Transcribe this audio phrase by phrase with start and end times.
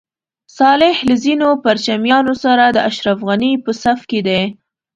[0.57, 4.41] صالح له ځینو پرچمیانو سره د اشرف غني په صف کې دی.